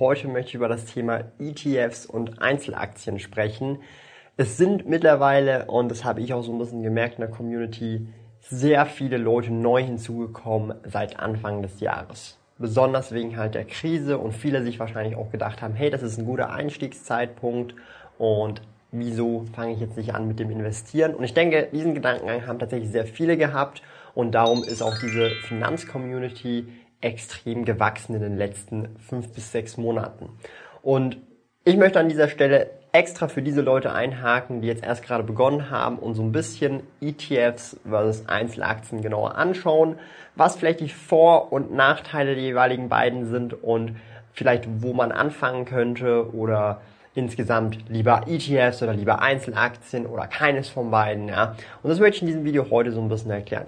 Heute 0.00 0.28
möchte 0.28 0.48
ich 0.48 0.54
über 0.54 0.68
das 0.68 0.86
Thema 0.86 1.24
ETFs 1.38 2.06
und 2.06 2.40
Einzelaktien 2.40 3.18
sprechen. 3.18 3.80
Es 4.38 4.56
sind 4.56 4.88
mittlerweile, 4.88 5.66
und 5.66 5.90
das 5.90 6.06
habe 6.06 6.22
ich 6.22 6.32
auch 6.32 6.42
so 6.42 6.52
ein 6.52 6.58
bisschen 6.58 6.82
gemerkt 6.82 7.16
in 7.16 7.20
der 7.20 7.30
Community, 7.30 8.06
sehr 8.40 8.86
viele 8.86 9.18
Leute 9.18 9.52
neu 9.52 9.82
hinzugekommen 9.82 10.74
seit 10.86 11.20
Anfang 11.20 11.60
des 11.60 11.80
Jahres. 11.80 12.38
Besonders 12.56 13.12
wegen 13.12 13.36
halt 13.36 13.54
der 13.54 13.66
Krise 13.66 14.16
und 14.16 14.32
viele 14.32 14.62
sich 14.62 14.80
wahrscheinlich 14.80 15.16
auch 15.16 15.30
gedacht 15.30 15.60
haben, 15.60 15.74
hey, 15.74 15.90
das 15.90 16.02
ist 16.02 16.16
ein 16.16 16.24
guter 16.24 16.50
Einstiegszeitpunkt 16.50 17.74
und 18.16 18.62
wieso 18.92 19.44
fange 19.54 19.74
ich 19.74 19.80
jetzt 19.80 19.98
nicht 19.98 20.14
an 20.14 20.26
mit 20.26 20.38
dem 20.38 20.50
Investieren? 20.50 21.14
Und 21.14 21.24
ich 21.24 21.34
denke, 21.34 21.68
diesen 21.74 21.94
Gedankengang 21.94 22.46
haben 22.46 22.58
tatsächlich 22.58 22.90
sehr 22.90 23.04
viele 23.04 23.36
gehabt 23.36 23.82
und 24.14 24.32
darum 24.32 24.64
ist 24.64 24.80
auch 24.80 24.96
diese 24.98 25.28
Finanzcommunity 25.46 26.68
extrem 27.00 27.64
gewachsen 27.64 28.14
in 28.14 28.22
den 28.22 28.36
letzten 28.36 28.96
fünf 28.98 29.32
bis 29.32 29.52
sechs 29.52 29.76
Monaten. 29.76 30.30
Und 30.82 31.18
ich 31.64 31.76
möchte 31.76 32.00
an 32.00 32.08
dieser 32.08 32.28
Stelle 32.28 32.70
extra 32.92 33.28
für 33.28 33.42
diese 33.42 33.60
Leute 33.60 33.92
einhaken, 33.92 34.62
die 34.62 34.68
jetzt 34.68 34.84
erst 34.84 35.04
gerade 35.04 35.22
begonnen 35.22 35.70
haben 35.70 35.98
und 35.98 36.14
so 36.14 36.22
ein 36.22 36.32
bisschen 36.32 36.82
ETFs 37.00 37.78
versus 37.88 38.26
Einzelaktien 38.28 39.02
genauer 39.02 39.36
anschauen, 39.36 39.96
was 40.34 40.56
vielleicht 40.56 40.80
die 40.80 40.88
Vor- 40.88 41.52
und 41.52 41.72
Nachteile 41.72 42.34
der 42.34 42.42
jeweiligen 42.42 42.88
beiden 42.88 43.26
sind 43.26 43.62
und 43.62 43.96
vielleicht 44.32 44.66
wo 44.82 44.92
man 44.92 45.12
anfangen 45.12 45.64
könnte 45.64 46.34
oder 46.34 46.80
insgesamt 47.14 47.88
lieber 47.88 48.22
ETFs 48.26 48.82
oder 48.82 48.94
lieber 48.94 49.20
Einzelaktien 49.20 50.06
oder 50.06 50.26
keines 50.26 50.68
von 50.68 50.90
beiden, 50.90 51.28
ja. 51.28 51.56
Und 51.82 51.90
das 51.90 52.00
möchte 52.00 52.16
ich 52.16 52.22
in 52.22 52.28
diesem 52.28 52.44
Video 52.44 52.70
heute 52.70 52.92
so 52.92 53.00
ein 53.00 53.08
bisschen 53.08 53.30
erklären. 53.30 53.66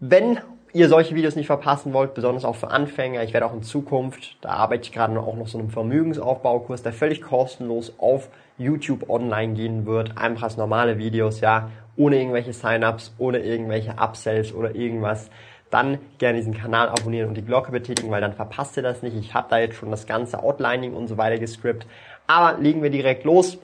Wenn 0.00 0.38
ihr 0.72 0.88
solche 0.88 1.14
Videos 1.14 1.36
nicht 1.36 1.46
verpassen 1.46 1.92
wollt, 1.92 2.14
besonders 2.14 2.44
auch 2.44 2.56
für 2.56 2.70
Anfänger, 2.70 3.22
ich 3.22 3.32
werde 3.32 3.46
auch 3.46 3.54
in 3.54 3.62
Zukunft, 3.62 4.36
da 4.40 4.50
arbeite 4.50 4.84
ich 4.84 4.92
gerade 4.92 5.18
auch 5.18 5.36
noch 5.36 5.48
so 5.48 5.58
einem 5.58 5.70
Vermögensaufbaukurs, 5.70 6.82
der 6.82 6.92
völlig 6.92 7.22
kostenlos 7.22 7.94
auf 7.98 8.28
YouTube 8.58 9.08
online 9.08 9.54
gehen 9.54 9.86
wird, 9.86 10.16
einfach 10.16 10.44
als 10.44 10.56
normale 10.56 10.98
Videos, 10.98 11.40
ja, 11.40 11.70
ohne 11.96 12.18
irgendwelche 12.18 12.52
Sign-ups, 12.52 13.14
ohne 13.18 13.38
irgendwelche 13.38 13.98
Upsells 13.98 14.52
oder 14.52 14.74
irgendwas, 14.74 15.30
dann 15.70 15.98
gerne 16.18 16.38
diesen 16.38 16.54
Kanal 16.54 16.88
abonnieren 16.88 17.28
und 17.28 17.36
die 17.36 17.44
Glocke 17.44 17.72
betätigen, 17.72 18.10
weil 18.10 18.20
dann 18.20 18.34
verpasst 18.34 18.76
ihr 18.76 18.82
das 18.82 19.02
nicht. 19.02 19.16
Ich 19.16 19.34
habe 19.34 19.48
da 19.50 19.58
jetzt 19.58 19.76
schon 19.76 19.90
das 19.90 20.06
ganze 20.06 20.42
Outlining 20.42 20.94
und 20.94 21.08
so 21.08 21.18
weiter 21.18 21.38
gescript. 21.38 21.86
Aber 22.26 22.58
legen 22.58 22.82
wir 22.82 22.90
direkt 22.90 23.24
los. 23.24 23.58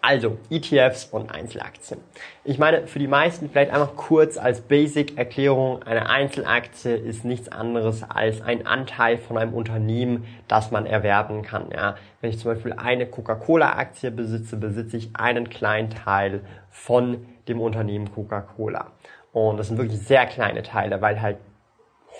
Also 0.00 0.38
ETFs 0.50 1.06
und 1.06 1.34
Einzelaktien. 1.34 2.00
Ich 2.44 2.58
meine, 2.58 2.86
für 2.86 2.98
die 2.98 3.06
meisten 3.06 3.50
vielleicht 3.50 3.72
einfach 3.72 3.96
kurz 3.96 4.38
als 4.38 4.60
Basic-Erklärung, 4.62 5.82
eine 5.82 6.08
Einzelaktie 6.08 6.94
ist 6.94 7.24
nichts 7.24 7.50
anderes 7.50 8.04
als 8.08 8.40
ein 8.40 8.66
Anteil 8.66 9.18
von 9.18 9.38
einem 9.38 9.54
Unternehmen, 9.54 10.26
das 10.48 10.70
man 10.70 10.86
erwerben 10.86 11.42
kann. 11.42 11.70
Ja. 11.72 11.96
Wenn 12.20 12.30
ich 12.30 12.38
zum 12.38 12.52
Beispiel 12.52 12.72
eine 12.72 13.06
Coca-Cola-Aktie 13.06 14.10
besitze, 14.10 14.56
besitze 14.56 14.96
ich 14.96 15.10
einen 15.14 15.50
kleinen 15.50 15.90
Teil 15.90 16.40
von 16.70 17.26
dem 17.48 17.60
Unternehmen 17.60 18.12
Coca-Cola. 18.12 18.92
Und 19.32 19.58
das 19.58 19.68
sind 19.68 19.78
wirklich 19.78 20.00
sehr 20.00 20.26
kleine 20.26 20.62
Teile, 20.62 21.00
weil 21.00 21.20
halt 21.20 21.36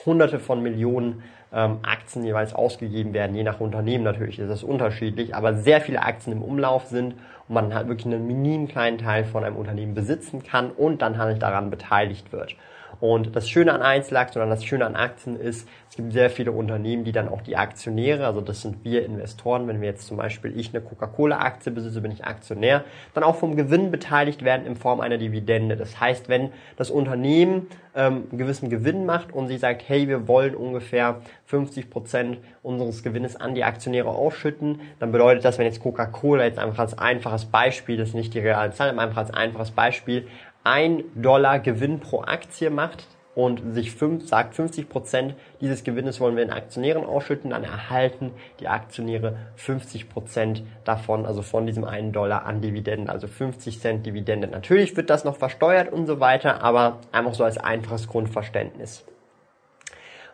hunderte 0.07 0.39
von 0.39 0.63
Millionen 0.63 1.23
ähm, 1.53 1.79
Aktien 1.83 2.25
jeweils 2.25 2.55
ausgegeben 2.55 3.13
werden, 3.13 3.35
je 3.35 3.43
nach 3.43 3.61
Unternehmen 3.61 4.05
natürlich 4.05 4.39
ist 4.39 4.49
das 4.49 4.63
unterschiedlich, 4.63 5.35
aber 5.35 5.55
sehr 5.55 5.81
viele 5.81 6.03
Aktien 6.03 6.37
im 6.37 6.43
Umlauf 6.43 6.87
sind 6.87 7.15
und 7.49 7.55
man 7.55 7.75
halt 7.75 7.89
wirklich 7.89 8.07
einen 8.07 8.27
minimen 8.27 8.69
kleinen 8.69 8.99
Teil 8.99 9.25
von 9.25 9.45
einem 9.45 9.57
Unternehmen 9.57 9.95
besitzen 9.95 10.43
kann 10.43 10.71
und 10.71 11.03
dann 11.03 11.19
halt 11.19 11.43
daran 11.43 11.71
beteiligt 11.71 12.33
wird. 12.33 12.55
Und 12.99 13.37
das 13.37 13.49
Schöne 13.49 13.73
an 13.73 13.83
Einzelaktien 13.83 14.43
oder 14.43 14.51
das 14.51 14.65
Schöne 14.65 14.87
an 14.87 14.97
Aktien 14.97 15.39
ist, 15.39 15.69
es 15.89 15.97
gibt 15.97 16.13
sehr 16.13 16.31
viele 16.31 16.53
Unternehmen, 16.53 17.03
die 17.03 17.13
dann 17.13 17.29
auch 17.29 17.43
die 17.43 17.57
Aktionäre, 17.57 18.27
also 18.27 18.41
das 18.41 18.63
sind 18.63 18.85
wir 18.85 19.05
Investoren, 19.05 19.67
wenn 19.67 19.81
wir 19.81 19.89
jetzt 19.89 20.07
zum 20.07 20.17
Beispiel 20.17 20.57
ich 20.57 20.73
eine 20.73 20.83
Coca-Cola-Aktie 20.83 21.73
besitze, 21.73 22.01
bin 22.01 22.13
ich 22.13 22.25
Aktionär, 22.25 22.85
dann 23.13 23.25
auch 23.25 23.37
vom 23.37 23.57
Gewinn 23.57 23.91
beteiligt 23.91 24.45
werden 24.45 24.67
in 24.67 24.77
Form 24.77 25.01
einer 25.01 25.19
Dividende. 25.19 25.77
Das 25.77 25.99
heißt, 25.99 26.29
wenn 26.29 26.51
das 26.77 26.91
Unternehmen 26.91 27.67
ähm, 27.95 28.29
einen 28.31 28.39
gewissen 28.39 28.71
Gewinn 28.71 29.05
macht 29.05 29.33
und 29.33 29.49
sie 29.49 29.59
sagt, 29.59 29.83
hey, 29.89 30.07
wir 30.07 30.29
wollen 30.29 30.55
ungefähr 30.55 31.23
50 31.47 31.91
Prozent 31.91 32.39
unseres 32.63 33.03
Gewinnes 33.03 33.35
an 33.35 33.57
die 33.57 33.65
Aktionäre 33.65 34.11
ausschütten, 34.11 34.81
dann 35.01 35.11
bedeutet 35.11 35.45
das, 35.45 35.59
wenn 35.59 35.67
jetzt 35.67 35.81
Coca-Cola 35.81 36.45
jetzt 36.45 36.59
einfach 36.59 36.79
als 36.79 36.97
einfaches 36.97 37.47
Beispiel, 37.47 37.97
das 37.97 38.11
ist 38.11 38.15
nicht 38.15 38.35
die 38.35 38.39
reale 38.39 38.73
Zahl, 38.73 38.91
aber 38.91 39.03
einfach 39.03 39.19
als 39.19 39.35
einfaches 39.35 39.73
Beispiel, 39.73 40.29
ein 40.65 41.05
Dollar 41.15 41.59
Gewinn 41.59 42.01
pro 42.01 42.23
Aktie 42.23 42.71
macht 42.71 43.07
und 43.35 43.75
sich 43.75 43.93
fünf, 43.93 44.29
sagt 44.29 44.55
50 44.55 44.89
Prozent 44.89 45.35
dieses 45.61 45.85
Gewinnes 45.85 46.21
wollen 46.21 46.37
wir 46.37 46.45
den 46.45 46.53
Aktionären 46.53 47.05
ausschütten, 47.05 47.51
dann 47.51 47.65
erhalten 47.65 48.33
die 48.59 48.69
Aktionäre 48.69 49.37
50 49.57 50.09
Prozent 50.09 50.63
davon, 50.85 51.27
also 51.27 51.43
von 51.43 51.67
diesem 51.67 51.85
einen 51.85 52.13
Dollar 52.13 52.45
an 52.45 52.61
Dividenden, 52.61 53.09
also 53.09 53.29
50 53.29 53.81
Cent 53.81 54.05
Dividende. 54.05 54.49
Natürlich 54.49 54.97
wird 54.97 55.11
das 55.11 55.25
noch 55.25 55.37
versteuert 55.37 55.93
und 55.93 56.07
so 56.07 56.21
weiter, 56.21 56.63
aber 56.63 56.99
einfach 57.13 57.35
so 57.35 57.45
als 57.45 57.57
einfaches 57.57 58.09
Grundverständnis. 58.09 59.05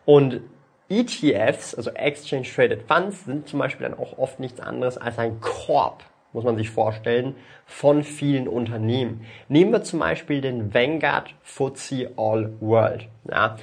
Und 0.05 0.41
ETFs, 0.89 1.75
also 1.75 1.91
Exchange 1.91 2.47
Traded 2.53 2.83
Funds, 2.83 3.25
sind 3.25 3.49
zum 3.49 3.59
Beispiel 3.59 3.89
dann 3.89 3.99
auch 3.99 4.19
oft 4.19 4.41
nichts 4.41 4.61
anderes 4.61 4.97
als 4.97 5.19
ein 5.19 5.41
Korb 5.41 6.05
muss 6.37 6.45
man 6.45 6.59
sich 6.59 6.69
vorstellen, 6.69 7.35
von 7.65 8.05
vielen 8.05 8.47
Unternehmen. 8.47 9.23
Nehmen 9.49 9.73
wir 9.73 9.83
zum 9.83 10.01
Beispiel 10.01 10.43
den 10.43 10.73
Vanguard 10.75 11.35
FTSE 11.43 12.11
All 12.17 12.53
World. 12.61 13.09
Ja, 13.29 13.57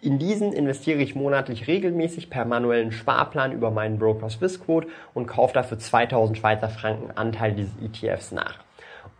in 0.00 0.18
diesen 0.18 0.54
investiere 0.54 1.00
ich 1.00 1.14
monatlich 1.14 1.66
regelmäßig 1.66 2.30
per 2.30 2.46
manuellen 2.46 2.92
Sparplan 2.92 3.52
über 3.52 3.70
meinen 3.70 3.98
Broker 3.98 4.30
Swissquote 4.30 4.88
und 5.12 5.26
kaufe 5.26 5.52
dafür 5.52 5.78
2000 5.78 6.38
Schweizer 6.38 6.70
Franken 6.70 7.10
Anteil 7.14 7.52
dieses 7.52 7.74
ETFs 7.82 8.32
nach. 8.32 8.58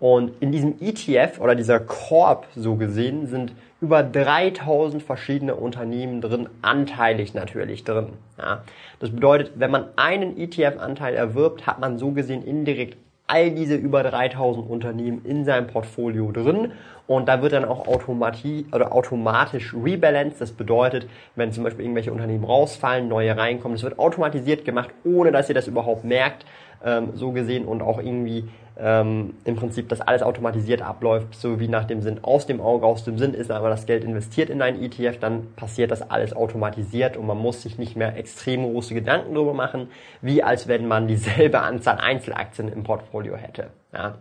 Und 0.00 0.32
in 0.40 0.52
diesem 0.52 0.80
ETF 0.80 1.40
oder 1.40 1.54
dieser 1.54 1.80
Korb 1.80 2.46
so 2.56 2.76
gesehen 2.76 3.26
sind 3.26 3.52
über 3.80 4.02
3000 4.02 5.02
verschiedene 5.02 5.54
Unternehmen 5.54 6.20
drin, 6.20 6.48
anteilig 6.62 7.34
natürlich 7.34 7.84
drin. 7.84 8.08
Ja. 8.38 8.62
Das 8.98 9.10
bedeutet, 9.10 9.52
wenn 9.56 9.70
man 9.70 9.88
einen 9.96 10.38
ETF-Anteil 10.38 11.14
erwirbt, 11.14 11.66
hat 11.66 11.80
man 11.80 11.98
so 11.98 12.12
gesehen 12.12 12.42
indirekt 12.42 12.96
all 13.26 13.50
diese 13.50 13.74
über 13.74 14.02
3000 14.02 14.68
Unternehmen 14.68 15.24
in 15.24 15.44
seinem 15.44 15.66
Portfolio 15.66 16.30
drin 16.30 16.72
und 17.06 17.28
da 17.28 17.42
wird 17.42 17.52
dann 17.52 17.64
auch 17.64 17.86
oder 17.86 18.92
automatisch 18.92 19.74
rebalanced. 19.74 20.40
Das 20.40 20.52
bedeutet, 20.52 21.06
wenn 21.34 21.52
zum 21.52 21.64
Beispiel 21.64 21.84
irgendwelche 21.84 22.12
Unternehmen 22.12 22.44
rausfallen, 22.44 23.08
neue 23.08 23.36
reinkommen, 23.36 23.76
das 23.76 23.82
wird 23.82 23.98
automatisiert 23.98 24.64
gemacht, 24.64 24.90
ohne 25.04 25.32
dass 25.32 25.48
ihr 25.48 25.54
das 25.54 25.66
überhaupt 25.66 26.04
merkt, 26.04 26.44
ähm, 26.84 27.10
so 27.14 27.32
gesehen 27.32 27.64
und 27.64 27.82
auch 27.82 27.98
irgendwie 27.98 28.48
ähm, 28.76 29.34
im 29.44 29.56
Prinzip 29.56 29.88
das 29.88 30.00
alles 30.00 30.22
automatisiert 30.22 30.82
abläuft, 30.82 31.34
so 31.34 31.60
wie 31.60 31.68
nach 31.68 31.84
dem 31.84 32.02
Sinn 32.02 32.22
aus 32.22 32.46
dem 32.46 32.60
Auge, 32.60 32.86
aus 32.86 33.04
dem 33.04 33.18
Sinn 33.18 33.34
ist 33.34 33.50
aber 33.50 33.68
das 33.68 33.86
Geld 33.86 34.04
investiert 34.04 34.50
in 34.50 34.62
einen 34.62 34.82
ETF, 34.82 35.18
dann 35.20 35.54
passiert 35.54 35.90
das 35.90 36.10
alles 36.10 36.34
automatisiert 36.34 37.16
und 37.16 37.26
man 37.26 37.38
muss 37.38 37.62
sich 37.62 37.78
nicht 37.78 37.96
mehr 37.96 38.16
extrem 38.16 38.64
große 38.64 38.94
Gedanken 38.94 39.34
darüber 39.34 39.54
machen, 39.54 39.88
wie 40.22 40.42
als 40.42 40.66
wenn 40.66 40.88
man 40.88 41.06
dieselbe 41.08 41.60
Anzahl 41.60 41.98
Einzelaktien 41.98 42.68
im 42.68 42.82
Portfolio 42.82 43.36
hätte. 43.36 43.68
Ja. 43.92 44.18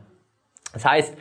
Das 0.74 0.86
heißt, 0.86 1.16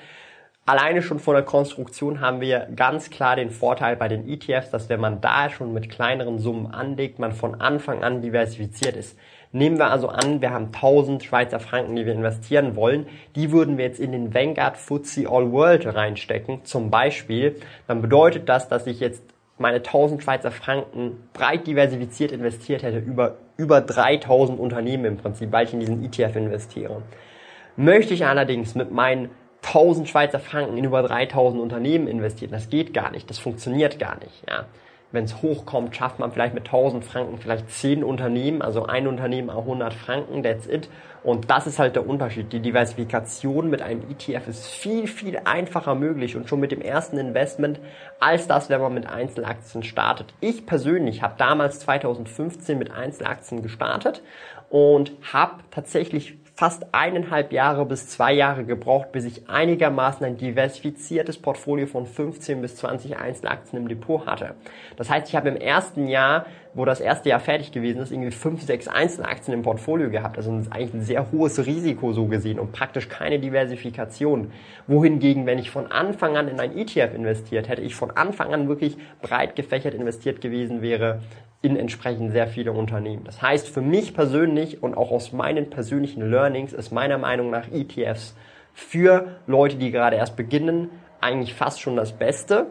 Alleine 0.65 1.03
schon 1.03 1.19
von 1.19 1.35
der 1.35 1.43
Konstruktion 1.43 2.21
haben 2.21 2.41
wir 2.41 2.69
ganz 2.77 3.11
klar 3.11 3.35
den 3.35 3.51
Vorteil 3.51 3.97
bei 3.97 4.07
den 4.07 4.29
ETFs, 4.29 4.71
dass 4.71 4.89
wenn 4.89 5.01
man 5.01 5.21
da 5.21 5.51
schon 5.51 5.73
mit 5.73 5.91
kleineren 5.91 6.39
Summen 6.39 6.73
anlegt, 6.73 7.19
man 7.19 7.33
von 7.33 7.61
Anfang 7.61 8.05
an 8.05 8.23
diversifiziert 8.23 8.95
ist. 8.95 9.19
Nehmen 9.55 9.79
wir 9.79 9.91
also 9.91 10.09
an, 10.09 10.41
wir 10.41 10.51
haben 10.51 10.71
1000 10.73 11.23
Schweizer 11.23 11.61
Franken, 11.61 11.95
die 11.95 12.07
wir 12.07 12.15
investieren 12.15 12.75
wollen. 12.75 13.07
Die 13.37 13.53
würden 13.53 13.77
wir 13.77 13.85
jetzt 13.85 14.01
in 14.01 14.13
den 14.13 14.33
Vanguard 14.33 14.79
FTSE 14.79 15.29
All 15.29 15.53
World 15.53 15.87
reinstecken, 15.87 16.65
zum 16.65 16.91
Beispiel. 16.91 17.57
Dann 17.87 18.01
bedeutet 18.01 18.49
das, 18.49 18.69
dass 18.69 18.87
ich 18.87 18.99
jetzt 18.99 19.23
meine 19.59 19.77
1000 19.77 20.23
Schweizer 20.23 20.51
Franken 20.51 21.29
breit 21.35 21.67
diversifiziert 21.67 22.33
investiert 22.33 22.83
hätte 22.83 22.99
über 22.99 23.37
über 23.59 23.83
3000 23.83 24.59
Unternehmen 24.59 25.05
im 25.05 25.17
Prinzip, 25.19 25.53
weil 25.53 25.67
ich 25.67 25.75
in 25.75 25.81
diesen 25.81 26.03
ETF 26.03 26.35
investiere. 26.37 27.03
Möchte 27.77 28.15
ich 28.15 28.25
allerdings 28.25 28.75
mit 28.75 28.91
meinen 28.91 29.29
1000 29.63 30.09
Schweizer 30.09 30.41
Franken 30.41 30.79
in 30.79 30.85
über 30.85 31.03
3000 31.03 31.63
Unternehmen 31.63 32.09
investieren, 32.09 32.51
das 32.51 32.71
geht 32.71 32.95
gar 32.95 33.13
nicht, 33.13 33.29
das 33.29 33.39
funktioniert 33.39 33.99
gar 33.99 34.19
nicht, 34.19 34.43
ja 34.49 34.65
wenn 35.13 35.25
es 35.25 35.43
hochkommt, 35.43 35.95
schafft 35.95 36.19
man 36.19 36.33
vielleicht 36.33 36.55
mit 36.55 36.65
1000 36.65 37.05
Franken 37.05 37.39
vielleicht 37.39 37.71
10 37.71 38.03
Unternehmen, 38.03 38.63
also 38.63 38.87
ein 38.87 39.07
Unternehmen 39.07 39.51
auch 39.51 39.63
100 39.63 39.95
Franken, 39.95 40.43
that's 40.43 40.67
it. 40.67 40.89
Und 41.23 41.51
das 41.51 41.69
ist 41.69 41.79
halt 41.79 41.95
der 41.95 42.09
Unterschied. 42.09 42.53
Die 42.53 42.59
Diversifikation 42.59 43.71
mit 43.71 43.81
einem 43.81 44.03
ETF 44.11 44.49
ist 44.49 44.67
viel, 44.67 45.07
viel 45.07 45.41
einfacher 45.45 45.95
möglich 45.95 46.35
und 46.35 46.49
schon 46.49 46.59
mit 46.59 46.73
dem 46.73 46.81
ersten 46.81 47.17
Investment 47.17 47.79
als 48.19 48.49
das, 48.49 48.71
wenn 48.71 48.81
man 48.81 48.93
mit 48.93 49.07
Einzelaktien 49.07 49.85
startet. 49.85 50.35
Ich 50.41 50.67
persönlich 50.67 51.23
habe 51.23 51.35
damals 51.39 51.79
2015 51.81 52.77
mit 52.77 52.91
Einzelaktien 52.91 53.63
gestartet 53.63 54.23
und 54.69 55.13
habe 55.33 55.61
tatsächlich 55.71 56.39
fast 56.63 56.87
eineinhalb 56.95 57.53
Jahre 57.53 57.85
bis 57.85 58.07
zwei 58.07 58.33
Jahre 58.33 58.63
gebraucht, 58.63 59.11
bis 59.11 59.25
ich 59.25 59.51
einigermaßen 59.51 60.25
ein 60.25 60.37
diversifiziertes 60.37 61.37
Portfolio 61.37 61.89
von 61.89 62.07
15 62.07 62.63
bis 62.63 62.77
20 62.77 63.17
Einzelaktien 63.17 63.83
im 63.83 63.89
Depot 63.89 64.25
hatte. 64.27 64.55
Das 64.97 65.11
heißt, 65.11 65.29
ich 65.29 65.35
habe 65.35 65.49
im 65.49 65.57
ersten 65.57 66.07
Jahr, 66.07 66.47
wo 66.75 66.87
das 66.87 67.01
erste 67.01 67.29
Jahr 67.29 67.41
fertig 67.41 67.71
gewesen 67.73 68.01
ist, 68.01 68.13
irgendwie 68.13 68.31
fünf, 68.31 68.63
sechs 68.63 68.89
Einzelaktien 68.89 69.55
im 69.55 69.63
Portfolio 69.63 70.09
gehabt. 70.09 70.39
Also 70.39 70.51
eigentlich 70.51 70.95
ein 70.95 71.03
sehr 71.03 71.31
hohes 71.31 71.67
Risiko 71.67 72.13
so 72.13 72.27
gesehen 72.27 72.59
und 72.59 72.73
praktisch 72.73 73.09
keine 73.09 73.39
Diversifikation. 73.39 74.53
Wohingegen, 74.87 75.45
wenn 75.45 75.59
ich 75.59 75.71
von 75.71 75.93
Anfang 75.93 76.37
an 76.37 76.49
in 76.49 76.59
ein 76.61 76.77
ETF 76.77 77.15
investiert 77.15 77.69
hätte, 77.69 77.83
ich 77.83 77.95
von 77.95 78.11
Anfang 78.11 78.55
an 78.55 78.69
wirklich 78.69 78.97
breit 79.21 79.55
gefächert 79.55 79.95
investiert 79.95 80.41
gewesen 80.41 80.81
wäre, 80.81 81.21
in 81.61 81.77
entsprechend 81.77 82.33
sehr 82.33 82.49
viele 82.49 82.73
Unternehmen. 82.73 83.25
Das 83.25 83.43
heißt, 83.43 83.69
für 83.69 83.83
mich 83.83 84.15
persönlich 84.15 84.83
und 84.83 84.97
auch 84.97 85.13
aus 85.13 85.33
meinen 85.33 85.69
persönlichen 85.71 86.29
Learnings 86.29 86.73
ist 86.73 86.91
meiner 86.91 87.19
Meinung 87.19 87.51
nach 87.51 87.71
ETFs 87.71 88.35
für 88.73 89.37
Leute, 89.47 89.77
die 89.77 89.91
gerade 89.91 90.17
erst 90.17 90.37
beginnen, 90.37 90.89
eigentlich 91.21 91.55
fast 91.55 91.81
schon 91.81 91.97
das 91.97 92.13
Beste 92.13 92.67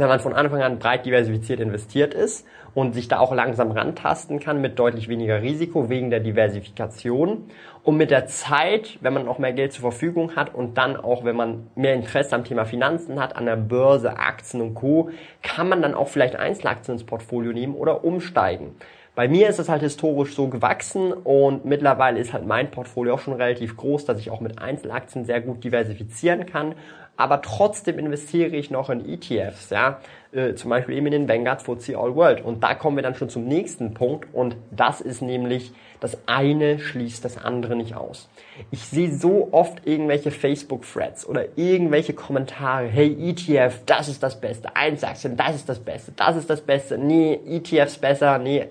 wenn 0.00 0.08
man 0.08 0.20
von 0.20 0.32
Anfang 0.32 0.62
an 0.62 0.78
breit 0.78 1.04
diversifiziert 1.04 1.60
investiert 1.60 2.14
ist 2.14 2.46
und 2.74 2.94
sich 2.94 3.08
da 3.08 3.18
auch 3.18 3.34
langsam 3.34 3.70
rantasten 3.70 4.40
kann 4.40 4.60
mit 4.60 4.78
deutlich 4.78 5.08
weniger 5.08 5.42
Risiko 5.42 5.88
wegen 5.88 6.10
der 6.10 6.20
Diversifikation. 6.20 7.48
Und 7.82 7.96
mit 7.96 8.10
der 8.10 8.26
Zeit, 8.26 8.98
wenn 9.00 9.14
man 9.14 9.26
auch 9.26 9.38
mehr 9.38 9.52
Geld 9.52 9.72
zur 9.72 9.82
Verfügung 9.82 10.36
hat 10.36 10.54
und 10.54 10.76
dann 10.76 10.96
auch, 10.96 11.24
wenn 11.24 11.36
man 11.36 11.68
mehr 11.74 11.94
Interesse 11.94 12.34
am 12.34 12.44
Thema 12.44 12.64
Finanzen 12.64 13.18
hat, 13.18 13.36
an 13.36 13.46
der 13.46 13.56
Börse, 13.56 14.18
Aktien 14.18 14.60
und 14.60 14.74
Co., 14.74 15.10
kann 15.42 15.68
man 15.68 15.80
dann 15.80 15.94
auch 15.94 16.08
vielleicht 16.08 16.36
Einzelaktien 16.36 16.96
ins 16.96 17.04
Portfolio 17.04 17.52
nehmen 17.52 17.74
oder 17.74 18.04
umsteigen. 18.04 18.74
Bei 19.16 19.28
mir 19.28 19.48
ist 19.48 19.58
es 19.58 19.68
halt 19.68 19.82
historisch 19.82 20.34
so 20.34 20.48
gewachsen 20.48 21.12
und 21.12 21.64
mittlerweile 21.64 22.20
ist 22.20 22.32
halt 22.32 22.46
mein 22.46 22.70
Portfolio 22.70 23.14
auch 23.14 23.18
schon 23.18 23.34
relativ 23.34 23.76
groß, 23.76 24.04
dass 24.04 24.20
ich 24.20 24.30
auch 24.30 24.40
mit 24.40 24.60
Einzelaktien 24.62 25.24
sehr 25.24 25.40
gut 25.40 25.64
diversifizieren 25.64 26.46
kann 26.46 26.74
aber 27.16 27.42
trotzdem 27.42 27.98
investiere 27.98 28.56
ich 28.56 28.70
noch 28.70 28.88
in 28.88 29.06
ETFs, 29.06 29.70
ja, 29.70 30.00
äh, 30.32 30.54
zum 30.54 30.70
Beispiel 30.70 30.96
eben 30.96 31.06
in 31.06 31.12
den 31.12 31.28
Vanguard 31.28 31.62
FTSE 31.62 31.98
All 31.98 32.14
World. 32.14 32.42
Und 32.42 32.62
da 32.62 32.74
kommen 32.74 32.96
wir 32.96 33.02
dann 33.02 33.14
schon 33.14 33.28
zum 33.28 33.44
nächsten 33.44 33.94
Punkt. 33.94 34.28
Und 34.32 34.56
das 34.70 35.00
ist 35.00 35.20
nämlich, 35.20 35.72
das 36.00 36.16
eine 36.26 36.78
schließt 36.78 37.24
das 37.24 37.36
andere 37.36 37.76
nicht 37.76 37.94
aus. 37.94 38.28
Ich 38.70 38.84
sehe 38.86 39.12
so 39.12 39.48
oft 39.52 39.86
irgendwelche 39.86 40.30
Facebook-Threads 40.30 41.26
oder 41.26 41.58
irgendwelche 41.58 42.14
Kommentare, 42.14 42.86
hey 42.86 43.14
ETF, 43.30 43.82
das 43.84 44.08
ist 44.08 44.22
das 44.22 44.40
Beste, 44.40 44.74
Einzelaktien, 44.74 45.36
das 45.36 45.56
ist 45.56 45.68
das 45.68 45.80
Beste, 45.80 46.12
das 46.12 46.36
ist 46.36 46.48
das 46.48 46.60
Beste, 46.62 46.96
nee, 46.96 47.38
ETFs 47.46 47.98
besser, 47.98 48.38
nee, 48.38 48.68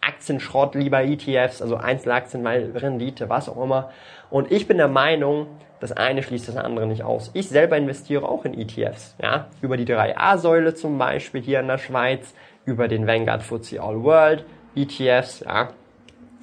Aktienschrott 0.00 0.74
lieber 0.74 1.04
ETFs, 1.04 1.62
also 1.62 1.76
Einzelaktien, 1.76 2.42
weil 2.42 2.70
Rendite, 2.74 3.28
was 3.28 3.48
auch 3.48 3.62
immer. 3.62 3.90
Und 4.30 4.50
ich 4.50 4.66
bin 4.66 4.78
der 4.78 4.88
Meinung, 4.88 5.46
das 5.82 5.90
eine 5.90 6.22
schließt 6.22 6.46
das 6.46 6.56
andere 6.56 6.86
nicht 6.86 7.02
aus. 7.02 7.32
Ich 7.34 7.48
selber 7.48 7.76
investiere 7.76 8.28
auch 8.28 8.44
in 8.44 8.54
ETFs, 8.54 9.16
ja, 9.20 9.48
über 9.62 9.76
die 9.76 9.84
3A-Säule 9.84 10.74
zum 10.74 10.96
Beispiel 10.96 11.42
hier 11.42 11.58
in 11.58 11.66
der 11.66 11.78
Schweiz, 11.78 12.34
über 12.64 12.86
den 12.86 13.08
Vanguard 13.08 13.42
FTSE 13.42 13.82
All 13.82 14.00
World 14.04 14.44
ETFs, 14.76 15.40
ja. 15.40 15.70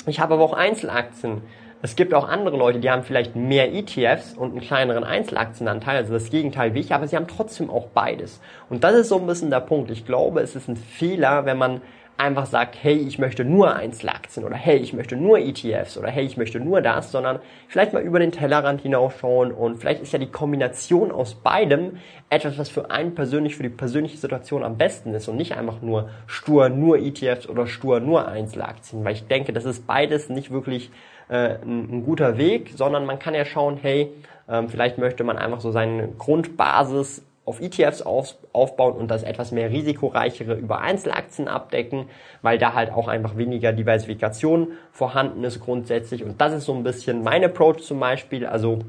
Ich 0.07 0.19
habe 0.19 0.33
aber 0.33 0.43
auch 0.43 0.51
Einzelaktien. 0.51 1.41
Es 1.81 1.95
gibt 1.95 2.13
auch 2.13 2.27
andere 2.27 2.57
Leute, 2.57 2.79
die 2.79 2.89
haben 2.89 3.03
vielleicht 3.03 3.37
mehr 3.37 3.73
ETFs 3.73 4.33
und 4.33 4.51
einen 4.51 4.59
kleineren 4.59 5.05
Einzelaktienanteil, 5.05 5.95
also 5.95 6.11
das 6.11 6.29
Gegenteil 6.29 6.73
wie 6.73 6.81
ich, 6.81 6.93
aber 6.93 7.07
sie 7.07 7.15
haben 7.15 7.27
trotzdem 7.27 7.69
auch 7.69 7.87
beides. 7.87 8.41
Und 8.69 8.83
das 8.83 8.93
ist 8.95 9.07
so 9.07 9.19
ein 9.19 9.25
bisschen 9.25 9.49
der 9.51 9.61
Punkt. 9.61 9.89
Ich 9.89 10.05
glaube, 10.05 10.41
es 10.41 10.57
ist 10.57 10.67
ein 10.67 10.75
Fehler, 10.75 11.45
wenn 11.45 11.57
man 11.57 11.81
einfach 12.19 12.45
sagt, 12.45 12.75
hey, 12.81 12.95
ich 12.95 13.17
möchte 13.17 13.45
nur 13.45 13.75
Einzelaktien 13.75 14.45
oder 14.45 14.55
hey, 14.55 14.77
ich 14.77 14.93
möchte 14.93 15.15
nur 15.15 15.39
ETFs 15.39 15.97
oder 15.97 16.09
hey, 16.09 16.25
ich 16.25 16.35
möchte 16.35 16.59
nur 16.59 16.81
das, 16.81 17.11
sondern 17.11 17.39
vielleicht 17.67 17.93
mal 17.93 18.03
über 18.03 18.19
den 18.19 18.31
Tellerrand 18.31 18.81
hinausschauen 18.81 19.53
und 19.53 19.77
vielleicht 19.77 20.01
ist 20.01 20.11
ja 20.11 20.19
die 20.19 20.29
Kombination 20.29 21.11
aus 21.11 21.35
beidem 21.35 21.97
etwas, 22.29 22.57
was 22.57 22.69
für 22.69 22.91
einen 22.91 23.15
persönlich, 23.15 23.55
für 23.55 23.63
die 23.63 23.69
persönliche 23.69 24.17
Situation 24.17 24.63
am 24.63 24.77
besten 24.77 25.13
ist 25.13 25.29
und 25.29 25.37
nicht 25.37 25.55
einfach 25.55 25.81
nur 25.81 26.09
stur 26.27 26.67
nur 26.67 26.97
ETFs 26.97 27.47
oder 27.47 27.67
stur 27.67 28.01
nur 28.01 28.27
Einzelaktien, 28.27 29.05
weil 29.05 29.13
ich 29.13 29.27
denke, 29.27 29.53
das 29.53 29.63
ist 29.63 29.87
beides 29.87 30.27
nicht 30.27 30.51
wirklich 30.51 30.91
äh, 31.29 31.55
ein, 31.63 32.03
guter 32.03 32.37
Weg, 32.37 32.71
sondern 32.75 33.05
man 33.05 33.19
kann 33.19 33.33
ja 33.33 33.45
schauen, 33.45 33.77
hey, 33.81 34.11
ähm, 34.49 34.67
vielleicht 34.67 34.97
möchte 34.97 35.23
man 35.23 35.37
einfach 35.37 35.61
so 35.61 35.71
seine 35.71 36.09
Grundbasis 36.09 37.23
auf 37.45 37.61
ETFs 37.61 38.01
auf, 38.01 38.35
aufbauen 38.53 38.93
und 38.93 39.09
das 39.09 39.23
etwas 39.23 39.51
mehr 39.51 39.71
risikoreichere 39.71 40.53
über 40.53 40.81
Einzelaktien 40.81 41.47
abdecken, 41.47 42.09
weil 42.41 42.57
da 42.57 42.73
halt 42.73 42.91
auch 42.91 43.07
einfach 43.07 43.37
weniger 43.37 43.73
Diversifikation 43.73 44.73
vorhanden 44.91 45.43
ist 45.43 45.59
grundsätzlich. 45.59 46.23
Und 46.23 46.41
das 46.41 46.53
ist 46.53 46.65
so 46.65 46.73
ein 46.73 46.83
bisschen 46.83 47.23
mein 47.23 47.43
Approach 47.43 47.79
zum 47.79 47.99
Beispiel. 47.99 48.45
Also 48.45 48.79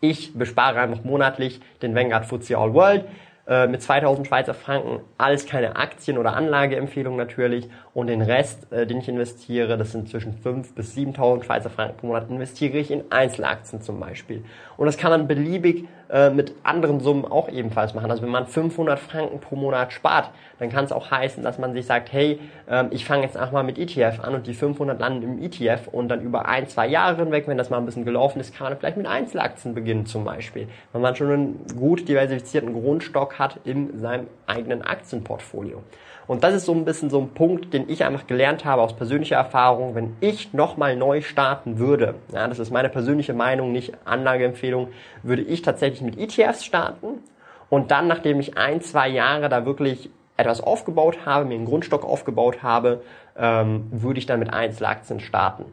ich 0.00 0.34
bespare 0.34 0.80
einfach 0.80 1.04
monatlich 1.04 1.60
den 1.82 1.94
Vanguard 1.94 2.26
FTSE 2.26 2.56
All 2.56 2.74
World 2.74 3.04
äh, 3.46 3.66
mit 3.66 3.82
2000 3.82 4.26
Schweizer 4.26 4.54
Franken, 4.54 5.00
alles 5.18 5.46
keine 5.46 5.76
Aktien- 5.76 6.18
oder 6.18 6.34
Anlageempfehlung 6.34 7.16
natürlich 7.16 7.68
und 7.96 8.08
den 8.08 8.20
Rest, 8.20 8.70
äh, 8.74 8.86
den 8.86 8.98
ich 8.98 9.08
investiere, 9.08 9.78
das 9.78 9.92
sind 9.92 10.10
zwischen 10.10 10.34
5 10.34 10.74
bis 10.74 10.94
7000 10.94 11.46
Schweizer 11.46 11.70
Franken 11.70 11.96
pro 11.96 12.08
Monat, 12.08 12.28
investiere 12.28 12.76
ich 12.76 12.90
in 12.90 13.04
Einzelaktien 13.08 13.80
zum 13.80 13.98
Beispiel. 14.00 14.44
Und 14.76 14.84
das 14.84 14.98
kann 14.98 15.12
man 15.12 15.26
beliebig 15.26 15.86
äh, 16.10 16.28
mit 16.28 16.52
anderen 16.62 17.00
Summen 17.00 17.24
auch 17.24 17.48
ebenfalls 17.48 17.94
machen. 17.94 18.10
Also 18.10 18.22
wenn 18.22 18.28
man 18.28 18.46
500 18.46 18.98
Franken 18.98 19.40
pro 19.40 19.56
Monat 19.56 19.94
spart, 19.94 20.30
dann 20.58 20.68
kann 20.68 20.84
es 20.84 20.92
auch 20.92 21.10
heißen, 21.10 21.42
dass 21.42 21.56
man 21.58 21.72
sich 21.72 21.86
sagt, 21.86 22.12
hey, 22.12 22.38
ähm, 22.68 22.88
ich 22.90 23.06
fange 23.06 23.22
jetzt 23.22 23.38
auch 23.38 23.50
mal 23.50 23.64
mit 23.64 23.78
ETF 23.78 24.20
an 24.20 24.34
und 24.34 24.46
die 24.46 24.52
500 24.52 25.00
landen 25.00 25.22
im 25.22 25.42
ETF 25.42 25.88
und 25.90 26.08
dann 26.08 26.20
über 26.20 26.46
ein, 26.46 26.68
zwei 26.68 26.86
Jahre 26.86 27.16
hinweg, 27.16 27.48
wenn 27.48 27.56
das 27.56 27.70
mal 27.70 27.78
ein 27.78 27.86
bisschen 27.86 28.04
gelaufen 28.04 28.40
ist, 28.40 28.54
kann 28.54 28.68
man 28.68 28.78
vielleicht 28.78 28.98
mit 28.98 29.06
Einzelaktien 29.06 29.74
beginnen 29.74 30.04
zum 30.04 30.22
Beispiel. 30.22 30.68
Wenn 30.92 31.00
man 31.00 31.16
schon 31.16 31.30
einen 31.30 31.66
gut 31.74 32.06
diversifizierten 32.06 32.74
Grundstock 32.74 33.38
hat 33.38 33.58
in 33.64 33.98
seinem 33.98 34.26
eigenen 34.46 34.82
Aktienportfolio. 34.82 35.82
Und 36.26 36.42
das 36.42 36.54
ist 36.54 36.66
so 36.66 36.72
ein 36.72 36.84
bisschen 36.84 37.10
so 37.10 37.20
ein 37.20 37.30
Punkt, 37.30 37.72
den 37.72 37.88
ich 37.88 38.04
einfach 38.04 38.26
gelernt 38.26 38.64
habe 38.64 38.82
aus 38.82 38.96
persönlicher 38.96 39.36
Erfahrung. 39.36 39.94
Wenn 39.94 40.16
ich 40.20 40.52
nochmal 40.52 40.96
neu 40.96 41.20
starten 41.20 41.78
würde, 41.78 42.16
ja, 42.32 42.48
das 42.48 42.58
ist 42.58 42.70
meine 42.70 42.88
persönliche 42.88 43.32
Meinung, 43.32 43.72
nicht 43.72 43.92
Anlageempfehlung, 44.04 44.88
würde 45.22 45.42
ich 45.42 45.62
tatsächlich 45.62 46.02
mit 46.02 46.18
ETFs 46.18 46.64
starten 46.64 47.22
und 47.70 47.90
dann, 47.90 48.08
nachdem 48.08 48.40
ich 48.40 48.56
ein, 48.56 48.80
zwei 48.80 49.08
Jahre 49.08 49.48
da 49.48 49.64
wirklich 49.64 50.10
etwas 50.36 50.60
aufgebaut 50.60 51.18
habe, 51.24 51.46
mir 51.46 51.54
einen 51.54 51.64
Grundstock 51.64 52.04
aufgebaut 52.04 52.62
habe, 52.62 53.02
ähm, 53.36 53.86
würde 53.90 54.18
ich 54.18 54.26
dann 54.26 54.38
mit 54.38 54.52
Einzelaktien 54.52 55.20
starten 55.20 55.66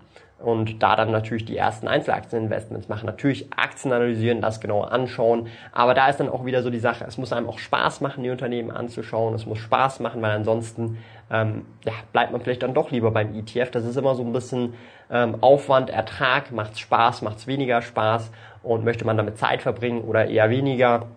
und 0.43 0.83
da 0.83 0.95
dann 0.95 1.11
natürlich 1.11 1.45
die 1.45 1.57
ersten 1.57 1.87
Einzelaktieninvestments 1.87 2.89
machen. 2.89 3.05
Natürlich 3.05 3.51
Aktien 3.55 3.93
analysieren, 3.93 4.41
das 4.41 4.59
genauer 4.59 4.91
anschauen, 4.91 5.47
aber 5.71 5.93
da 5.93 6.09
ist 6.09 6.19
dann 6.19 6.29
auch 6.29 6.45
wieder 6.45 6.61
so 6.61 6.69
die 6.69 6.79
Sache, 6.79 7.05
es 7.07 7.17
muss 7.17 7.33
einem 7.33 7.47
auch 7.47 7.59
Spaß 7.59 8.01
machen, 8.01 8.23
die 8.23 8.29
Unternehmen 8.29 8.71
anzuschauen, 8.71 9.33
es 9.33 9.45
muss 9.45 9.59
Spaß 9.59 10.01
machen, 10.01 10.21
weil 10.21 10.31
ansonsten 10.31 10.97
ähm, 11.31 11.65
ja, 11.85 11.93
bleibt 12.11 12.31
man 12.31 12.41
vielleicht 12.41 12.63
dann 12.63 12.73
doch 12.73 12.91
lieber 12.91 13.11
beim 13.11 13.33
ETF. 13.33 13.71
Das 13.71 13.85
ist 13.85 13.95
immer 13.95 14.15
so 14.15 14.23
ein 14.23 14.33
bisschen 14.33 14.73
ähm, 15.09 15.37
Aufwand, 15.41 15.89
Ertrag, 15.89 16.51
macht's 16.51 16.79
Spaß, 16.79 17.21
macht's 17.21 17.47
weniger 17.47 17.81
Spaß 17.81 18.31
und 18.61 18.85
möchte 18.85 19.05
man 19.05 19.17
damit 19.17 19.37
Zeit 19.37 19.61
verbringen 19.61 20.01
oder 20.01 20.27
eher 20.27 20.49
weniger. 20.49 21.07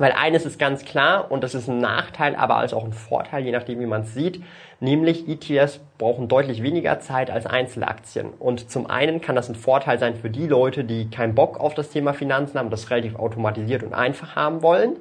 Weil 0.00 0.12
eines 0.12 0.46
ist 0.46 0.58
ganz 0.58 0.86
klar, 0.86 1.30
und 1.30 1.44
das 1.44 1.54
ist 1.54 1.68
ein 1.68 1.76
Nachteil, 1.76 2.34
aber 2.34 2.56
als 2.56 2.72
auch 2.72 2.86
ein 2.86 2.94
Vorteil, 2.94 3.44
je 3.44 3.52
nachdem, 3.52 3.80
wie 3.80 3.86
man 3.86 4.00
es 4.00 4.14
sieht, 4.14 4.42
nämlich 4.80 5.28
ETFs 5.28 5.78
brauchen 5.98 6.26
deutlich 6.26 6.62
weniger 6.62 7.00
Zeit 7.00 7.30
als 7.30 7.44
Einzelaktien. 7.44 8.30
Und 8.38 8.70
zum 8.70 8.88
einen 8.88 9.20
kann 9.20 9.36
das 9.36 9.50
ein 9.50 9.56
Vorteil 9.56 9.98
sein 9.98 10.14
für 10.14 10.30
die 10.30 10.46
Leute, 10.46 10.84
die 10.84 11.10
keinen 11.10 11.34
Bock 11.34 11.60
auf 11.60 11.74
das 11.74 11.90
Thema 11.90 12.14
Finanzen 12.14 12.58
haben, 12.58 12.70
das 12.70 12.88
relativ 12.88 13.14
automatisiert 13.16 13.82
und 13.82 13.92
einfach 13.92 14.36
haben 14.36 14.62
wollen. 14.62 14.96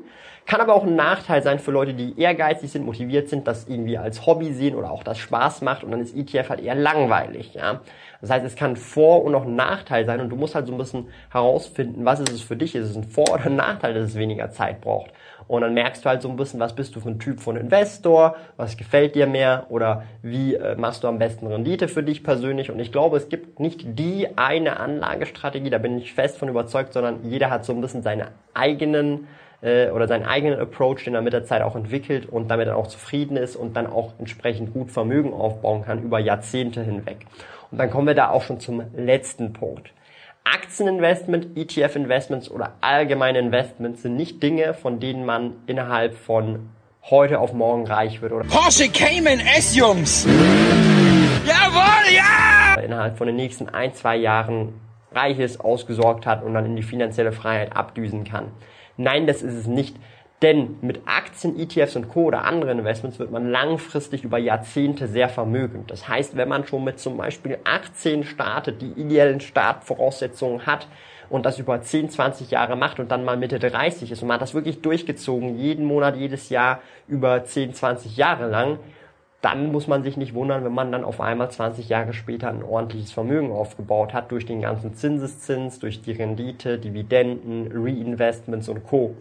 Kann 0.49 0.61
aber 0.61 0.73
auch 0.73 0.83
ein 0.83 0.95
Nachteil 0.95 1.43
sein 1.43 1.59
für 1.59 1.69
Leute, 1.69 1.93
die 1.93 2.19
ehrgeizig 2.19 2.71
sind, 2.71 2.83
motiviert 2.83 3.29
sind, 3.29 3.47
das 3.47 3.67
irgendwie 3.67 3.99
als 3.99 4.25
Hobby 4.25 4.51
sehen 4.51 4.73
oder 4.73 4.89
auch 4.89 5.03
das 5.03 5.19
Spaß 5.19 5.61
macht 5.61 5.83
und 5.83 5.91
dann 5.91 6.01
ist 6.01 6.17
ETF 6.17 6.49
halt 6.49 6.61
eher 6.61 6.73
langweilig, 6.73 7.53
ja. 7.53 7.81
Das 8.19 8.31
heißt, 8.31 8.43
es 8.43 8.55
kann 8.55 8.75
Vor- 8.75 9.23
und 9.23 9.35
auch 9.35 9.45
Nachteil 9.45 10.07
sein 10.07 10.19
und 10.19 10.29
du 10.29 10.35
musst 10.35 10.55
halt 10.55 10.65
so 10.65 10.73
ein 10.73 10.79
bisschen 10.79 11.09
herausfinden, 11.29 12.03
was 12.03 12.19
ist 12.19 12.31
es 12.31 12.41
für 12.41 12.55
dich? 12.55 12.73
Ist 12.73 12.89
es 12.89 12.95
ein 12.95 13.03
Vor- 13.03 13.31
oder 13.31 13.45
ein 13.45 13.57
Nachteil, 13.57 13.93
dass 13.93 14.05
es 14.05 14.15
weniger 14.15 14.49
Zeit 14.49 14.81
braucht? 14.81 15.11
Und 15.47 15.61
dann 15.61 15.75
merkst 15.75 16.03
du 16.03 16.09
halt 16.09 16.23
so 16.23 16.29
ein 16.29 16.35
bisschen, 16.35 16.59
was 16.59 16.73
bist 16.75 16.95
du 16.95 16.99
für 16.99 17.09
ein 17.09 17.19
Typ 17.19 17.39
von 17.39 17.55
Investor, 17.55 18.35
was 18.57 18.75
gefällt 18.75 19.13
dir 19.13 19.27
mehr 19.27 19.67
oder 19.69 20.03
wie 20.23 20.55
äh, 20.55 20.75
machst 20.75 21.03
du 21.03 21.07
am 21.07 21.19
besten 21.19 21.45
Rendite 21.45 21.87
für 21.87 22.01
dich 22.01 22.23
persönlich. 22.23 22.71
Und 22.71 22.79
ich 22.79 22.91
glaube, 22.91 23.17
es 23.17 23.29
gibt 23.29 23.59
nicht 23.59 23.99
die 23.99 24.27
eine 24.35 24.79
Anlagestrategie, 24.79 25.69
da 25.69 25.77
bin 25.77 25.99
ich 25.99 26.13
fest 26.13 26.39
von 26.39 26.49
überzeugt, 26.49 26.93
sondern 26.93 27.23
jeder 27.29 27.51
hat 27.51 27.65
so 27.65 27.73
ein 27.73 27.81
bisschen 27.81 28.01
seine 28.01 28.29
eigenen 28.55 29.27
äh, 29.61 29.89
oder 29.89 30.07
seinen 30.07 30.25
eigenen 30.25 30.59
Approach, 30.59 31.03
den 31.05 31.15
er 31.15 31.21
mit 31.21 31.33
der 31.33 31.43
Zeit 31.45 31.61
auch 31.61 31.75
entwickelt 31.75 32.27
und 32.27 32.49
damit 32.49 32.67
dann 32.67 32.75
auch 32.75 32.87
zufrieden 32.87 33.37
ist 33.37 33.55
und 33.55 33.75
dann 33.75 33.87
auch 33.87 34.13
entsprechend 34.19 34.73
gut 34.73 34.91
Vermögen 34.91 35.33
aufbauen 35.33 35.83
kann 35.83 36.03
über 36.03 36.19
Jahrzehnte 36.19 36.83
hinweg. 36.83 37.25
Und 37.71 37.77
dann 37.77 37.89
kommen 37.89 38.07
wir 38.07 38.15
da 38.15 38.29
auch 38.29 38.43
schon 38.43 38.59
zum 38.59 38.83
letzten 38.95 39.53
Punkt. 39.53 39.91
Aktieninvestment, 40.43 41.57
ETF-Investments 41.57 42.49
oder 42.49 42.73
allgemeine 42.81 43.39
Investments 43.39 44.01
sind 44.01 44.15
nicht 44.15 44.41
Dinge, 44.41 44.73
von 44.73 44.99
denen 44.99 45.25
man 45.25 45.53
innerhalb 45.67 46.15
von 46.15 46.69
heute 47.09 47.39
auf 47.39 47.53
morgen 47.53 47.85
reich 47.85 48.21
wird. 48.21 48.31
Oder 48.31 48.45
Porsche 48.45 48.89
Cayman 48.89 49.39
S, 49.39 49.75
Jungs! 49.75 50.25
Jawohl, 51.45 52.15
ja! 52.15 52.81
Innerhalb 52.81 53.17
von 53.17 53.27
den 53.27 53.35
nächsten 53.35 53.69
ein, 53.69 53.93
zwei 53.93 54.15
Jahren 54.15 54.73
reich 55.11 55.39
ist, 55.39 55.59
ausgesorgt 55.59 56.25
hat 56.25 56.43
und 56.43 56.53
dann 56.53 56.65
in 56.65 56.75
die 56.75 56.83
finanzielle 56.83 57.31
Freiheit 57.31 57.75
abdüsen 57.75 58.23
kann. 58.23 58.45
Nein, 58.99 59.27
das 59.27 59.41
ist 59.41 59.53
es 59.53 59.65
nicht. 59.65 59.95
Denn 60.41 60.77
mit 60.81 61.01
Aktien, 61.05 61.57
ETFs 61.57 61.95
und 61.95 62.09
Co. 62.09 62.25
oder 62.25 62.43
anderen 62.43 62.79
Investments 62.79 63.17
wird 63.17 63.31
man 63.31 63.49
langfristig 63.49 64.25
über 64.25 64.37
Jahrzehnte 64.37 65.07
sehr 65.07 65.29
vermögend. 65.29 65.89
Das 65.89 66.07
heißt, 66.07 66.35
wenn 66.35 66.49
man 66.49 66.67
schon 66.67 66.83
mit 66.83 66.99
zum 66.99 67.15
Beispiel 67.15 67.59
18 67.63 68.25
startet, 68.25 68.81
die 68.81 68.91
ideellen 68.91 69.39
Startvoraussetzungen 69.39 70.65
hat 70.65 70.87
und 71.29 71.45
das 71.45 71.59
über 71.59 71.81
10, 71.81 72.09
20 72.09 72.51
Jahre 72.51 72.75
macht 72.75 72.99
und 72.99 73.09
dann 73.09 73.23
mal 73.23 73.37
Mitte 73.37 73.57
30 73.57 74.11
ist 74.11 74.21
und 74.21 74.27
man 74.27 74.35
hat 74.35 74.41
das 74.41 74.53
wirklich 74.53 74.81
durchgezogen, 74.81 75.57
jeden 75.57 75.85
Monat, 75.85 76.17
jedes 76.17 76.49
Jahr 76.49 76.81
über 77.07 77.45
10, 77.45 77.73
20 77.73 78.17
Jahre 78.17 78.49
lang, 78.49 78.79
dann 79.41 79.71
muss 79.71 79.87
man 79.87 80.03
sich 80.03 80.17
nicht 80.17 80.33
wundern, 80.33 80.65
wenn 80.65 80.73
man 80.73 80.91
dann 80.91 81.05
auf 81.05 81.21
einmal 81.21 81.49
20 81.49 81.87
Jahre 81.87 82.13
später 82.13 82.49
ein 82.49 82.63
ordentliches 82.63 83.11
Vermögen 83.11 83.51
aufgebaut 83.51 84.13
hat 84.13 84.31
durch 84.31 84.45
den 84.45 84.61
ganzen 84.61 84.93
Zinseszins, 84.93 85.79
durch 85.79 86.01
die 86.01 86.11
Rendite, 86.11 86.77
Dividenden, 86.77 87.71
Reinvestments 87.73 88.67
und 88.67 88.83
Co. 88.83 89.15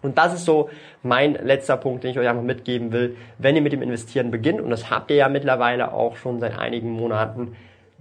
Und 0.00 0.18
das 0.18 0.34
ist 0.34 0.44
so 0.44 0.68
mein 1.02 1.34
letzter 1.34 1.76
Punkt, 1.76 2.04
den 2.04 2.10
ich 2.10 2.18
euch 2.18 2.28
einfach 2.28 2.42
mitgeben 2.42 2.92
will. 2.92 3.16
Wenn 3.38 3.56
ihr 3.56 3.62
mit 3.62 3.72
dem 3.72 3.82
Investieren 3.82 4.30
beginnt, 4.30 4.60
und 4.60 4.70
das 4.70 4.90
habt 4.90 5.10
ihr 5.10 5.16
ja 5.16 5.28
mittlerweile 5.28 5.92
auch 5.92 6.16
schon 6.16 6.40
seit 6.40 6.58
einigen 6.58 6.90
Monaten, 6.90 7.56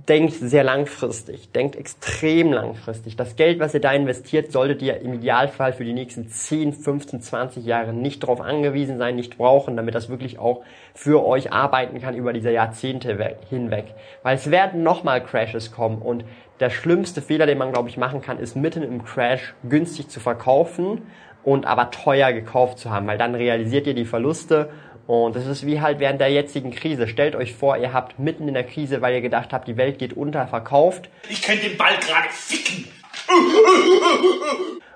denkt 0.09 0.33
sehr 0.33 0.63
langfristig, 0.63 1.51
denkt 1.51 1.75
extrem 1.75 2.51
langfristig. 2.51 3.15
Das 3.15 3.35
Geld, 3.35 3.59
was 3.59 3.73
ihr 3.73 3.79
da 3.79 3.91
investiert, 3.93 4.51
solltet 4.51 4.81
ihr 4.81 4.99
im 4.99 5.13
Idealfall 5.13 5.71
für 5.71 5.85
die 5.85 5.93
nächsten 5.93 6.27
10, 6.27 6.73
15, 6.73 7.21
20 7.21 7.65
Jahre 7.65 7.93
nicht 7.93 8.23
darauf 8.23 8.41
angewiesen 8.41 8.97
sein, 8.97 9.15
nicht 9.15 9.37
brauchen, 9.37 9.77
damit 9.77 9.95
das 9.95 10.09
wirklich 10.09 10.39
auch 10.39 10.63
für 10.93 11.25
euch 11.25 11.53
arbeiten 11.53 12.01
kann 12.01 12.15
über 12.15 12.33
diese 12.33 12.51
Jahrzehnte 12.51 13.37
hinweg. 13.49 13.93
Weil 14.23 14.35
es 14.35 14.51
werden 14.51 14.83
nochmal 14.83 15.23
Crashes 15.23 15.71
kommen 15.71 16.01
und 16.01 16.25
der 16.59 16.69
schlimmste 16.69 17.21
Fehler, 17.21 17.45
den 17.45 17.57
man, 17.57 17.71
glaube 17.71 17.89
ich, 17.89 17.97
machen 17.97 18.21
kann, 18.21 18.39
ist 18.39 18.55
mitten 18.55 18.83
im 18.83 19.05
Crash 19.05 19.53
günstig 19.63 20.09
zu 20.09 20.19
verkaufen 20.19 21.01
und 21.43 21.65
aber 21.65 21.91
teuer 21.91 22.33
gekauft 22.33 22.79
zu 22.79 22.89
haben, 22.89 23.07
weil 23.07 23.17
dann 23.17 23.35
realisiert 23.35 23.87
ihr 23.87 23.93
die 23.93 24.05
Verluste 24.05 24.69
und 25.07 25.35
das 25.35 25.45
ist 25.45 25.65
wie 25.65 25.81
halt 25.81 25.99
während 25.99 26.21
der 26.21 26.29
jetzigen 26.29 26.71
Krise. 26.71 27.07
Stellt 27.07 27.35
euch 27.35 27.53
vor, 27.53 27.77
ihr 27.77 27.93
habt 27.93 28.19
mitten 28.19 28.47
in 28.47 28.53
der 28.53 28.63
Krise, 28.63 29.01
weil 29.01 29.15
ihr 29.15 29.21
gedacht 29.21 29.51
habt, 29.51 29.67
die 29.67 29.77
Welt 29.77 29.99
geht 29.99 30.13
unter, 30.13 30.47
verkauft. 30.47 31.09
Ich 31.29 31.41
könnte 31.41 31.67
den 31.69 31.77
Ball 31.77 31.95
gerade 31.97 32.29
ficken. 32.29 32.87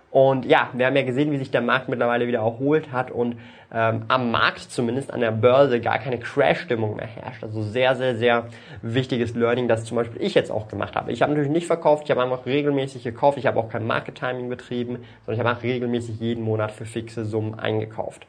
Und 0.10 0.46
ja, 0.46 0.70
wir 0.74 0.86
haben 0.86 0.96
ja 0.96 1.04
gesehen, 1.04 1.32
wie 1.32 1.38
sich 1.38 1.52
der 1.52 1.62
Markt 1.62 1.90
mittlerweile 1.90 2.28
wieder 2.28 2.40
erholt 2.40 2.92
hat 2.92 3.12
und 3.12 3.36
ähm, 3.74 4.06
am 4.08 4.32
Markt 4.32 4.62
zumindest 4.62 5.14
an 5.14 5.20
der 5.20 5.32
Börse 5.32 5.82
gar 5.82 6.00
keine 6.00 6.18
Crash-Stimmung 6.18 6.96
mehr 6.96 7.08
herrscht. 7.08 7.44
Also 7.44 7.62
sehr, 7.62 7.96
sehr, 7.96 8.16
sehr 8.16 8.48
wichtiges 8.82 9.36
Learning, 9.36 9.68
das 9.68 9.84
zum 9.84 9.98
Beispiel 9.98 10.22
ich 10.22 10.34
jetzt 10.34 10.50
auch 10.50 10.70
gemacht 10.70 10.96
habe. 10.96 11.12
Ich 11.12 11.22
habe 11.22 11.34
natürlich 11.34 11.52
nicht 11.52 11.68
verkauft, 11.68 12.06
ich 12.06 12.12
habe 12.12 12.24
einfach 12.24 12.46
regelmäßig 12.46 13.04
gekauft, 13.04 13.38
ich 13.38 13.46
habe 13.46 13.60
auch 13.60 13.70
kein 13.70 13.86
Market-Timing 13.86 14.48
betrieben, 14.48 15.04
sondern 15.26 15.42
ich 15.42 15.46
habe 15.46 15.58
auch 15.58 15.64
regelmäßig 15.64 16.20
jeden 16.20 16.44
Monat 16.44 16.72
für 16.72 16.86
fixe 16.86 17.26
Summen 17.26 17.60
eingekauft. 17.60 18.26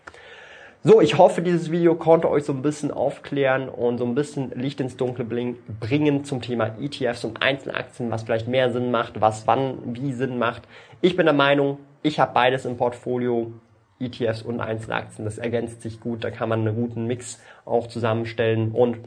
So, 0.85 1.01
ich 1.01 1.19
hoffe, 1.19 1.43
dieses 1.43 1.73
Video 1.73 1.97
konnte 1.97 2.31
euch 2.31 2.45
so 2.45 2.53
ein 2.53 2.63
bisschen 2.63 2.93
aufklären 2.93 3.69
und 3.69 3.99
so 3.99 4.05
ein 4.05 4.15
bisschen 4.15 4.53
Licht 4.55 4.81
ins 4.81 4.97
Dunkle 4.97 5.25
bringen 5.25 6.25
zum 6.25 6.41
Thema 6.41 6.77
ETFs 6.81 7.25
und 7.25 7.43
Einzelaktien, 7.43 8.13
was 8.13 8.23
vielleicht 8.23 8.47
mehr 8.47 8.71
Sinn 8.73 8.93
macht, 8.93 9.21
was 9.21 9.49
wann 9.49 9.79
wie 9.87 10.13
Sinn 10.13 10.39
macht. 10.39 10.63
Ich 11.01 11.17
bin 11.17 11.27
der 11.27 11.35
Meinung, 11.35 11.79
ich 12.03 12.21
habe 12.21 12.33
beides 12.33 12.65
im 12.65 12.77
Portfolio, 12.77 13.51
ETFs 13.99 14.43
und 14.43 14.61
Einzelaktien. 14.61 15.25
Das 15.25 15.39
ergänzt 15.39 15.83
sich 15.83 15.99
gut, 15.99 16.23
da 16.23 16.31
kann 16.31 16.49
man 16.49 16.61
einen 16.61 16.77
guten 16.77 17.07
Mix 17.07 17.41
auch 17.65 17.89
zusammenstellen 17.89 18.71
und 18.71 18.99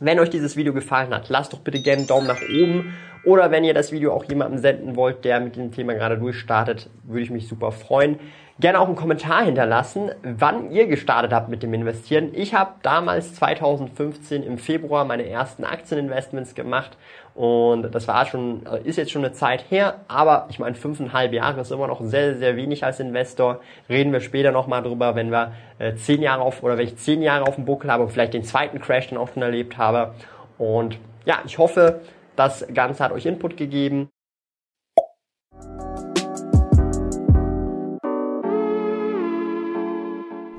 wenn 0.00 0.18
euch 0.18 0.30
dieses 0.30 0.56
Video 0.56 0.72
gefallen 0.72 1.14
hat, 1.14 1.28
lasst 1.28 1.52
doch 1.52 1.60
bitte 1.60 1.80
gerne 1.80 2.00
einen 2.00 2.06
Daumen 2.06 2.26
nach 2.26 2.40
oben. 2.42 2.94
Oder 3.24 3.50
wenn 3.50 3.64
ihr 3.64 3.74
das 3.74 3.92
Video 3.92 4.12
auch 4.12 4.24
jemandem 4.24 4.60
senden 4.60 4.94
wollt, 4.94 5.24
der 5.24 5.40
mit 5.40 5.56
dem 5.56 5.72
Thema 5.72 5.94
gerade 5.94 6.18
durchstartet, 6.18 6.90
würde 7.04 7.22
ich 7.22 7.30
mich 7.30 7.48
super 7.48 7.72
freuen. 7.72 8.18
Gerne 8.58 8.80
auch 8.80 8.86
einen 8.86 8.96
Kommentar 8.96 9.44
hinterlassen, 9.44 10.12
wann 10.22 10.70
ihr 10.70 10.86
gestartet 10.86 11.30
habt 11.30 11.50
mit 11.50 11.62
dem 11.62 11.74
Investieren. 11.74 12.30
Ich 12.32 12.54
habe 12.54 12.72
damals 12.82 13.34
2015 13.34 14.42
im 14.42 14.56
Februar 14.56 15.04
meine 15.04 15.28
ersten 15.28 15.62
Aktieninvestments 15.62 16.54
gemacht 16.54 16.96
und 17.34 17.94
das 17.94 18.08
war 18.08 18.24
schon, 18.24 18.64
äh, 18.64 18.80
ist 18.88 18.96
jetzt 18.96 19.10
schon 19.10 19.22
eine 19.22 19.34
Zeit 19.34 19.66
her, 19.70 20.00
aber 20.08 20.46
ich 20.48 20.58
meine, 20.58 20.74
fünfeinhalb 20.74 21.34
Jahre 21.34 21.60
ist 21.60 21.70
immer 21.70 21.86
noch 21.86 22.00
sehr, 22.00 22.38
sehr 22.38 22.56
wenig 22.56 22.82
als 22.82 22.98
Investor. 22.98 23.60
Reden 23.90 24.10
wir 24.10 24.20
später 24.20 24.52
nochmal 24.52 24.82
drüber, 24.82 25.14
wenn 25.14 25.30
wir 25.30 25.52
äh, 25.78 25.94
zehn 25.96 26.22
Jahre 26.22 26.40
auf, 26.40 26.62
oder 26.62 26.78
wenn 26.78 26.86
ich 26.86 26.96
zehn 26.96 27.20
Jahre 27.20 27.46
auf 27.46 27.56
dem 27.56 27.66
Buckel 27.66 27.92
habe 27.92 28.04
und 28.04 28.08
vielleicht 28.08 28.32
den 28.32 28.44
zweiten 28.44 28.80
Crash 28.80 29.08
dann 29.08 29.18
auch 29.18 29.28
schon 29.34 29.42
erlebt 29.42 29.76
habe. 29.76 30.14
Und 30.56 30.98
ja, 31.26 31.40
ich 31.44 31.58
hoffe, 31.58 32.00
das 32.36 32.66
Ganze 32.72 33.04
hat 33.04 33.12
euch 33.12 33.26
Input 33.26 33.58
gegeben. 33.58 34.08